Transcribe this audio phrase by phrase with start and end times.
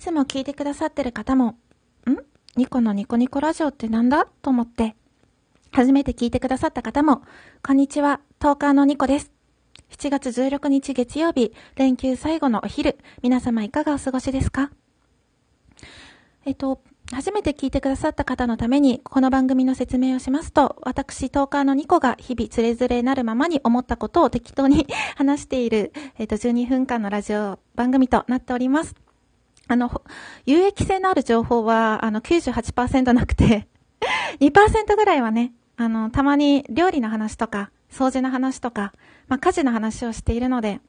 [0.00, 1.56] つも聞いてくださってる方も、ん？
[2.56, 4.26] ニコのニコニコラジオってなんだ？
[4.40, 4.96] と思って、
[5.72, 7.20] 初めて聞いてくださった方も、
[7.62, 9.30] こんにちは、トーカーのニコです。
[9.90, 14.70] 7月16日月曜日、連休最後のお昼、皆様いかがお過ごしですか？
[16.46, 16.80] えっと、
[17.12, 24.86] 初めて聞いてくださった方のために、この番組の説明をしますと、私、トーカーのニコが日々つれづれなるままに思ったことを適当に
[25.16, 28.94] 話している、えっと、12分間のラジオ番組となっております。
[29.70, 30.02] あの、
[30.46, 33.68] 有益性のある情報は、あの、98%なくて
[34.40, 38.92] 2%ぐらいはね、あの、たまに料理の話とか、掃除の話とか、
[39.28, 40.80] まあ、家事の話をしているので、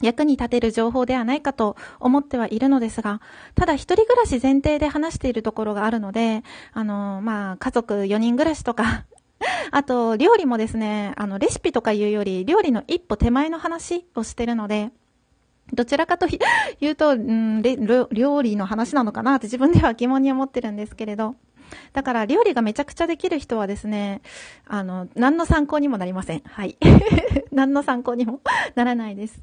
[0.00, 3.20] 役に立てる情報ではないかと思ってはいるのですが、
[3.56, 9.06] ただ一人暮らし前提で話しているところがあるので、あの、まあ、家族4人暮らしとか
[9.72, 14.92] あと、料理もですね、あの、レシピとかいうより、料理の一歩手前の話をしてるので、
[15.72, 16.26] どちらかと
[16.80, 21.34] 言うと、うん、料理の話なのかなって自分では疑問に思ってるんですけれど、
[21.92, 24.22] だから料理がめちゃくちゃできる人はですね、
[24.66, 26.42] あの、何の参考にもなりません。
[26.44, 26.76] はい。
[27.52, 28.40] 何の参考にも
[28.74, 29.42] ならないです。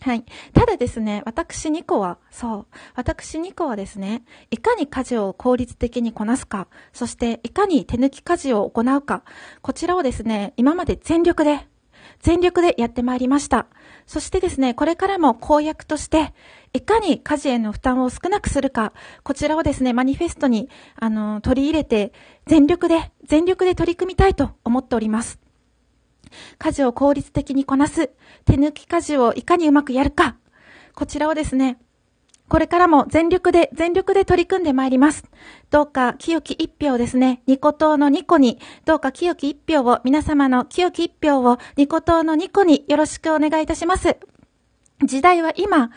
[0.00, 0.24] はい。
[0.52, 9.24] ただですね、私2個は、そう、私2個はですね、いかに家事を効率的にこなすか、そしていかに手抜き家事を行うか、
[9.60, 11.66] こちらをですね、今まで全力で、
[12.20, 13.66] 全力でやってまいりました。
[14.06, 16.34] そしてですね、これからも公約として、
[16.72, 22.12] いかに家事への負担を少なくするか、こちらをですね、マニフェストに、あの、取り入れて、
[22.46, 25.38] 全力で、全力で取り組みたいと思っております。
[26.58, 28.10] 家事を効率的にこなす、
[28.44, 30.36] 手抜き家事をいかにうまくやるか、
[30.94, 31.78] こちらをですね、
[32.48, 35.24] これからも全力で、全力で取り組んでまいります。
[35.70, 44.16] どうか清き一票ですね、ニコ党のニコに、どうか清き一票を、皆様の清き一票をニコ党のニコによろしくお願いいたします。
[45.04, 45.90] 時代は今、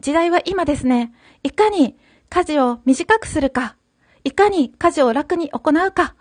[0.00, 1.96] 時代は今ですね、いかに
[2.28, 3.76] 家事を短くするか、
[4.24, 6.16] いかに家事を楽に行うか、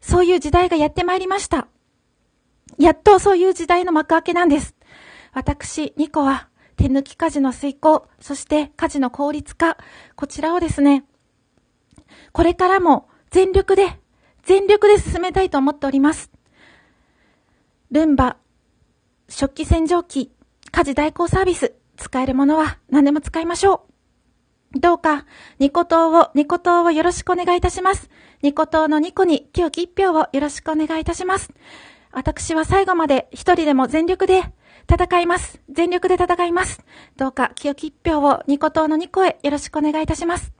[0.00, 1.68] そういう時代がやってまいりました。
[2.78, 4.74] やっとそういう時代の幕開けなんです。
[5.32, 9.76] 私、ニコは、手抜き家事の遂行、そして家事の効率化、
[10.16, 11.04] こちらをですね、
[12.32, 13.98] これからも全力で、
[14.42, 16.30] 全力で進めたいと思っております。
[17.90, 18.36] ルンバ、
[19.28, 20.32] 食器洗浄機、
[20.70, 23.86] 家事代行サービス、使えるものは何でも使いましょ
[24.74, 24.80] う。
[24.80, 25.24] どうか、
[25.60, 28.10] ニコ党を、ニコ党をよろしくお願いいたします。
[28.42, 31.52] ニコ党のニコに清き一票をよろしくお願いいたします。
[32.10, 34.42] 私は最後まで一人でも全力で
[34.90, 35.60] 戦います。
[35.70, 36.82] 全力で戦います。
[37.16, 40.52] どうか清き一票をニコ党のニコへよろしくお願いいたします。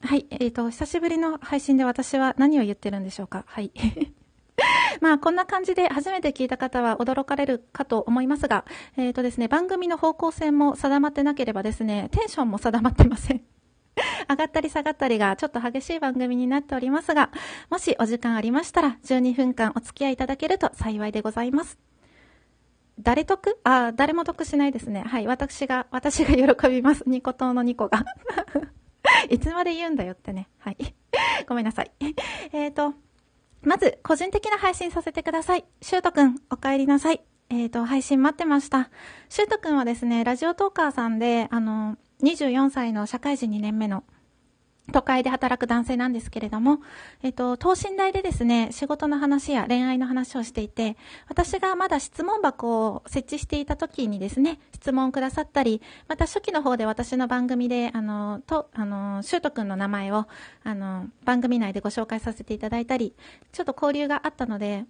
[0.00, 0.26] はい。
[0.30, 3.72] えっ、ー、と、久しぶりの配信で私は何を言ってるんでしょうかはい。
[5.00, 8.64] まあ、こんな感じで初めて聞いた方は驚かれるかと思いますが、
[8.96, 13.55] えっ、ー、とですね、番組の方向性も定まってなければですね、テンションも定まってません。
[14.28, 17.30] 上がったり下がったりがちょっと激しい番組になっておりますが、
[17.70, 21.78] もしお時間ありましたら12分間お付き合いいただけると幸いでございます。
[22.98, 23.58] 誰得？
[23.64, 25.02] あ、誰も得しないですね。
[25.02, 25.26] はい。
[25.26, 27.04] 私が、私が喜びます。
[27.06, 28.04] ニコ党のニコが。
[29.28, 30.48] いつまで言うんだよってね。
[30.58, 30.78] はい。
[31.46, 31.90] ごめんなさい。
[32.52, 32.94] えっ、ー、と、
[33.62, 35.64] まず、個人的な配信させてください。
[35.82, 37.20] シュートくん、お帰りなさい。
[37.50, 38.90] えっ、ー、と、配信待ってました。
[39.28, 44.04] シュートくんはですね、ラジオトーカーさんで、あの、24歳の社会人2年目の
[44.92, 46.80] 都会で働く男性なんですけれども、
[47.22, 50.96] えっと、等身大でですね、仕事の話や恋愛の話をしていて、
[51.28, 60.26] 私がまだ質問箱を設置していた時にですね、質問をくださったり、また初期の方で私の番組で、あの、と、あの、シュート君の名前を、
[60.62, 63.14] あの、番組内でご紹介させていただいたり、
[63.52, 64.84] ちょっと交流があったので、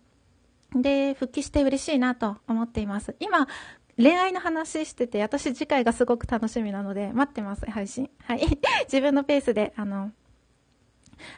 [0.74, 3.16] で、復帰して嬉しいなと思っています。
[3.18, 3.48] 今、
[3.96, 8.10] 恋愛の話してて、私次回がすごく楽しみなので、待ってます、配信。
[8.24, 8.40] はい。
[8.84, 10.12] 自分のペースで、あの、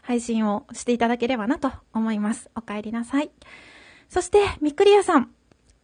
[0.02, 2.50] 配信をしていただければなと思います。
[2.56, 3.30] お帰りなさい。
[4.08, 5.30] そして、みくりやさん。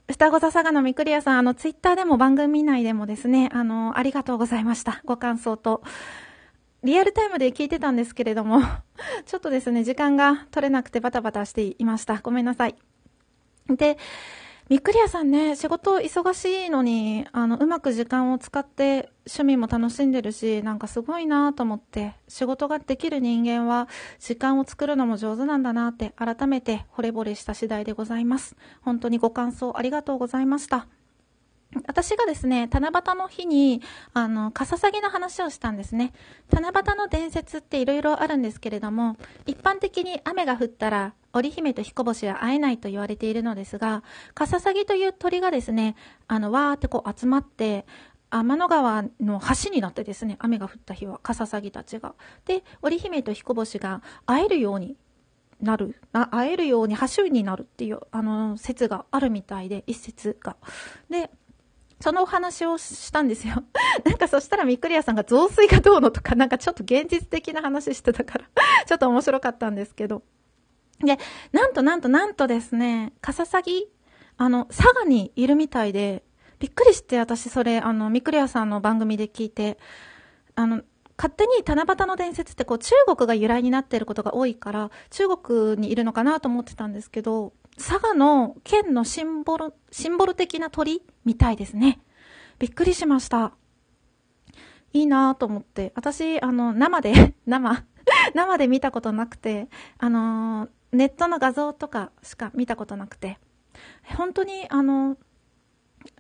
[0.09, 5.01] 双子座佐賀のみくりやさん、あの、ツイッターでも番組内でもですね、あの、ありがとうございました。
[5.05, 5.83] ご感想と。
[6.83, 8.61] リアルタイムで聞いてたんですけれども、
[9.25, 12.19] ちょっとですね、時間が取れなくてバタバタしていました。
[12.19, 12.77] ごめんなさい。
[13.69, 13.97] で、
[14.71, 23.89] みっくりやさんね、仕事忙しいのに、あの、うまく時間を使って趣味も楽しんでるし、なんかすごいなと思って、仕事ができる人間は
[24.19, 28.57] 時間を作るのも上手なんだなって改めて惚れ惚れした次第でございます。
[28.81, 30.87] 本当にご感想ありがとうございました。
[31.87, 33.83] 私がですね、七夕の日に、
[34.13, 36.13] あの、カササギの話をしたんですね。
[36.51, 39.17] 七夕の伝説って色々あるんですけれども、
[39.47, 44.03] 一般的に雨が降ったら、織姫と彦星は会えないと言われているのですが、
[44.35, 45.97] カササギという鳥がですね、
[46.29, 47.87] あの、わーってこう集まって、
[48.31, 52.15] 天の川の橋になってですね、雨が降った日は、カササギたちが。
[52.47, 54.97] で、織姫と彦星が会えるように
[55.61, 60.57] なる、あ会えるように橋になるっていう、あの、説があるみたいで、一説が。
[61.11, 61.31] で、
[62.01, 63.63] そのお話をしたんですよ。
[64.05, 68.45] なんかそしたらミクリアさんが増水がどうのとか、なんかちょっと現実的な話してたから
[68.87, 70.23] ちょっと面白かったんですけど。
[71.01, 71.19] で、
[71.53, 73.89] なんとなんとなんとですね、カササギ、
[74.37, 76.25] あの、佐賀にいるみたいで、
[76.59, 79.79] びっくりして私それ、あの、ミクリアさんの番組で聞いて、
[80.55, 80.83] あの、
[81.17, 92.01] 勝手に七夕の伝説ってこう中国が由来になっていることが多いから、中国にいるのかなと思ってたんですけど、佐賀の県のシンボル、シンボル的な鳥みたいですね。
[92.59, 93.53] びっくりしました。
[94.93, 95.93] いいなぁと思って。
[95.97, 97.85] 私、あの、生で、 生、
[98.35, 99.69] 生で見たことなくて、
[99.99, 103.39] あの、ネットの画像とかしか見たことなくて、
[104.17, 105.17] 本当に、あの、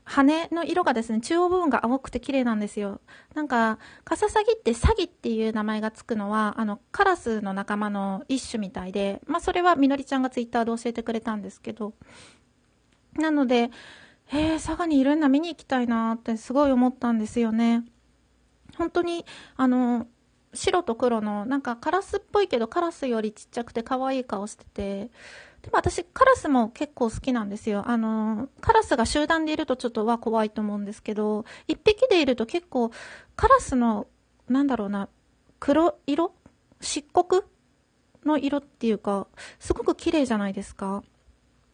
[0.04, 3.00] 羽の色がですね、中央部分が青くて綺麗なんですよ。
[3.34, 11.94] なんか、カササギってサギっていう名前がつくのは、あの、カラスの仲間の一種みたいで、まあそれはみのりちゃんがツイッターで教えてくれたんですけど、
[13.14, 13.70] なので、
[14.32, 17.84] え、佐賀にいるんだ、見に行きたいなってすごい思ったんですよね。
[18.76, 19.24] 本当に、
[19.56, 20.06] あの、
[20.54, 25.10] 白と黒の、なんかカラスっぽいけどカラスよりちっちゃくて可愛い顔してて、
[25.64, 27.84] でも私、カラスも結構好きなんですよ。
[27.86, 32.90] あの、カラスが集団でいるとちょっとは怖いと思うんですけど、一匹でいると結構、
[33.34, 34.06] カラスの、
[34.46, 35.08] なんだろうな、
[35.60, 36.34] 黒色？
[36.80, 37.44] 漆黒
[38.26, 39.26] の色っていうか、
[39.58, 41.02] すごく綺麗じゃないですか。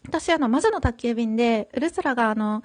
[0.07, 2.63] 私、あの、魔女の宅急便で、ウルスラがあの、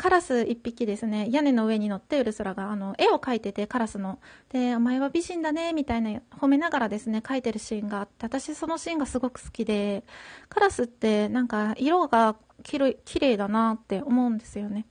[0.00, 4.18] カラス一匹ですね、屋根の上に乗ってウルスラが、あの、絵を描いてて、カラスの。
[4.48, 10.02] で、お前は美人だね、みたいな、褒めながらですね、描いてるシーンがあって、私そのシーンがすごく好きで、
[10.48, 14.86] カラスってなんか色がきれ綺麗だなって思うんですよね。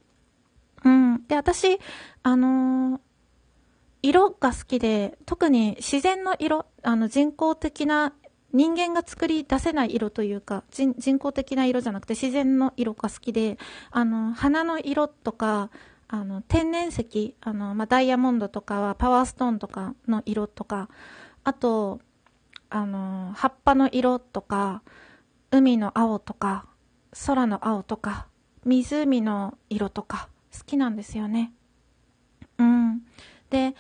[0.86, 1.26] うん。
[1.28, 1.80] で、私、
[2.22, 3.02] あのー、
[4.04, 8.14] 色が好きで、特に自然の色、あの人工的な
[8.52, 13.58] 人間が作り出せない色というか人、工的な色じゃなくて自然の色が好きで、
[13.92, 15.70] あの、花の色とか、
[16.08, 20.90] あの、天然石、あの、まあ、ダイヤモンドとかはパワーストーンとかの色とか、
[21.44, 22.00] あと、
[22.72, 24.82] あの、葉っぱの色とか、
[25.52, 26.66] 海の青とか、
[27.26, 28.28] 空の青とか、
[28.66, 31.54] 湖の色とか、好きなんですよね。
[32.58, 33.02] うん。
[33.50, 33.76] で、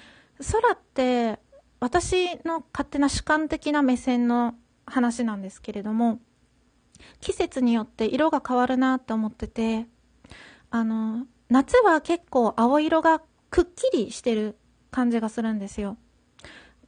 [0.51, 1.39] 空って、
[1.79, 4.55] 私の勝手な主観的な目線の
[4.85, 6.19] 話なんですけれども、
[7.21, 9.87] 季節によって色が変わるなって思ってて、
[10.71, 14.57] あの、夏は結構青色がくっきりしてる
[14.91, 15.97] 感じがするんですよ。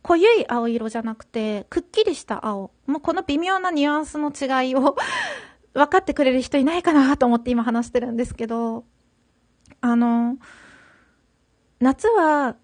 [0.02, 2.72] 濃ゆい青色じゃなくて、くっきりした青。
[2.86, 4.96] もうこの微妙なニュアンスの違いを
[5.74, 8.84] 分かってくれる人いないかなと思って今話してるんですけど、
[9.80, 10.38] あの、
[11.80, 12.56] 夏は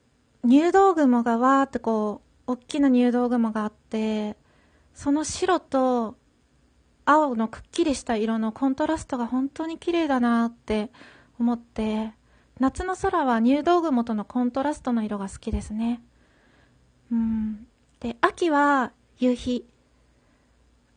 [0.43, 4.37] 入道雲がわーってこう、大きな入道雲があって、
[4.93, 6.17] その白と
[7.05, 10.91] 青のくっきりした色のコントラストが本当に綺麗だなって
[11.39, 12.13] 思って、
[12.59, 16.01] 夏の空は入道雲とのコントラストの色が好きですね。
[17.11, 17.67] うん。
[17.99, 19.65] で、秋は夕日。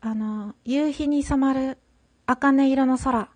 [0.00, 1.78] あの、夕日に染まる
[2.26, 3.28] 茜色の空。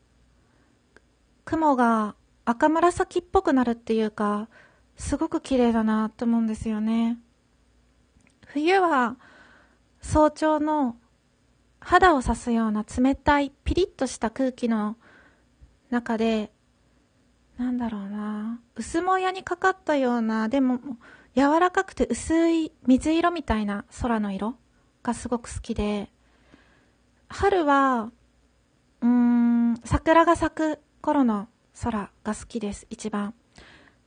[1.45, 2.15] 雲が
[2.47, 4.49] 赤紫っぽくなるっていうか、
[4.96, 7.19] すごく綺麗だなと思うんですよね。
[8.46, 9.17] 冬は
[10.01, 10.96] 早朝の
[11.81, 14.96] 肌を刺すような冷たいピリッとした空気の
[15.91, 16.51] 中で、
[17.58, 20.81] なんだろうな、薄もやにかかったような、でも
[21.36, 24.56] 柔らかくて薄い水色みたいな空の色
[25.03, 26.10] がすごく好きで、
[27.29, 28.10] 春は、
[29.01, 31.48] うーん、桜が咲く頃の
[31.82, 33.34] 空が好きです、一番。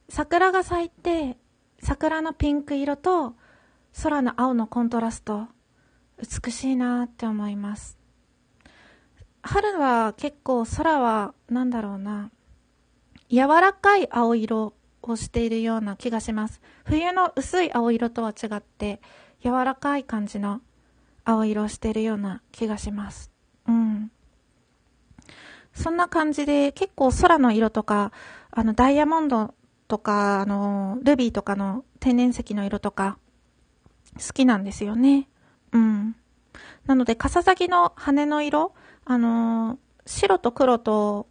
[0.09, 1.37] 桜が咲いて、
[1.81, 3.35] 桜のピンク色と
[4.01, 5.47] 空の青のコントラスト、
[6.17, 7.97] 美しいなって思います。
[9.41, 12.31] 春は結構空は、なんだろうな、
[13.29, 16.61] 柔らかい青色をしているような気がします。
[16.85, 19.01] 冬の薄い青色とは違って、
[19.43, 20.61] 柔らかい感じの
[21.25, 23.31] 青色をしているような気がします。
[23.67, 24.11] うん。
[25.73, 28.11] そんな感じで結構空の色とか、
[28.51, 29.53] あのダイヤモンド
[29.87, 33.17] とか、あの、ルビーとかの天然石の色とか、
[34.17, 35.27] 好きなんですよね。
[35.71, 36.15] うん。
[36.85, 38.73] なので、カササギの羽の色、
[39.05, 41.27] あの、白と黒と、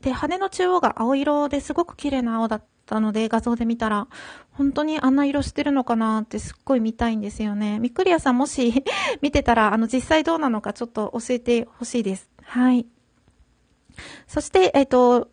[0.00, 4.08] で、羽の中央が青色ですごく綺麗な青だったので、画像で見たら、
[4.52, 7.78] 本当にあんな色してるのかなってすっごい見たいんですよね。
[7.78, 8.84] みくりやさんもし
[9.20, 12.30] 見てたら、あの、実際どうなのかちょっと教えてほしいです。
[12.42, 12.86] はい。
[14.26, 15.30] そして、えっ、と、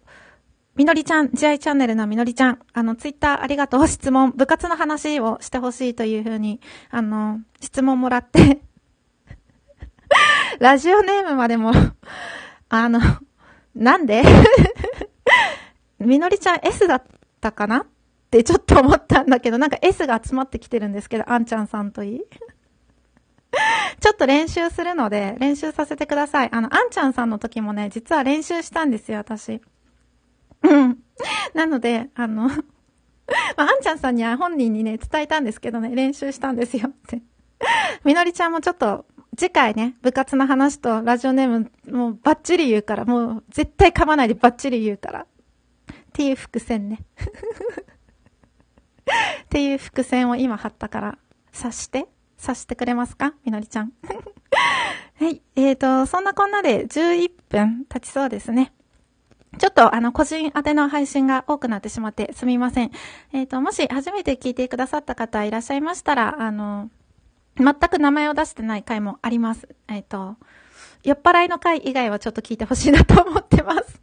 [0.75, 8.61] みのりちゃん、慈愛チャンネルのみのりちゃん、あの、ツイッターありがとう、質問、部活の話をしてほしいというふうに、あの、質問もらって。
[10.59, 11.71] ラジオネームまでも
[12.69, 12.99] あの、
[13.75, 14.23] なんで？
[15.99, 17.03] みのりちゃん S だっ
[17.39, 17.81] たかな？
[17.83, 17.85] っ
[18.31, 22.21] てちょっと思ったんだけど、なんか S が集まってきてるんですけど、あんちゃんさんといい？
[24.01, 26.49] ちょっと練習するので、練習させてください。
[26.51, 29.61] あの、あんちゃんさんの時もね、実は練習したんですよ、私。
[30.63, 30.99] うん。
[31.53, 32.61] なので、あの まあ、
[33.57, 37.21] あんちゃんさんには本人にね、伝えたんですけどね、練習したんですよって。
[38.03, 39.05] みのりちゃんもちょっと、
[39.37, 45.21] 次回ね、部活の話とラジオネーム、もうバッチリ言うから、もう絶対噛まないでバッチリ言うから。
[45.21, 45.25] っ
[46.13, 46.99] ていう伏線ね。
[49.45, 51.17] っていう伏線を今貼ったから、
[51.51, 53.33] 察して察してくれますか？
[53.45, 53.93] みのりちゃん。
[55.19, 55.41] はい。
[55.55, 58.72] えーと、そんなこんなで11分経ちそうですね。
[59.63, 62.91] ちょっとあの、個人宛ての配信が多くなってしまってすみません。
[63.31, 66.89] えっ、ー、と、もし初めて聞いてくださった方いらっしゃいましたら、あの、
[67.55, 69.69] 全く名前を出してない回もあります。
[69.87, 70.35] えっ、ー、と、
[71.05, 74.01] 酔っ払いの回以外はちょっと聞いてほしいなと思ってます。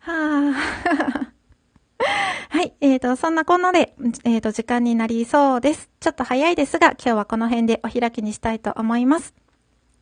[0.00, 1.30] は。
[2.64, 2.72] い。
[2.80, 3.94] えっ、ー、と、そんなこんなで、
[4.24, 5.88] えっ、ー、と、時間になりそうです。
[6.00, 9.34] ちょっと早いですが、今日はこの辺でお開きにしたいと思います。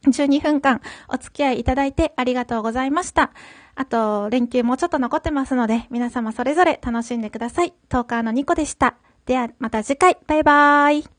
[0.07, 3.33] 12分間お付き合いいただいてありがとうございました。
[3.75, 7.75] あと、連休もうちょっと残ってますので、皆様それぞれ楽しんでください。
[7.89, 8.97] トーカーのニコでした。
[9.27, 10.19] では、また次回。
[10.27, 11.16] バイバーイ。